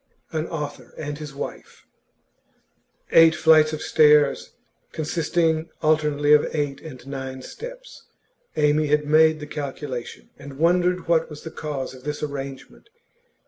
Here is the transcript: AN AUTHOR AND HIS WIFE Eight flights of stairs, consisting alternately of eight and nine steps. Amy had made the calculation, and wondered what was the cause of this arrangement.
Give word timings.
AN 0.31 0.47
AUTHOR 0.47 0.95
AND 0.97 1.19
HIS 1.19 1.35
WIFE 1.35 1.85
Eight 3.11 3.35
flights 3.35 3.71
of 3.71 3.83
stairs, 3.83 4.53
consisting 4.93 5.69
alternately 5.83 6.33
of 6.33 6.49
eight 6.55 6.81
and 6.81 7.05
nine 7.05 7.43
steps. 7.43 8.07
Amy 8.55 8.87
had 8.87 9.05
made 9.05 9.39
the 9.39 9.45
calculation, 9.45 10.31
and 10.39 10.57
wondered 10.57 11.07
what 11.07 11.29
was 11.29 11.43
the 11.43 11.51
cause 11.51 11.93
of 11.93 12.03
this 12.03 12.23
arrangement. 12.23 12.89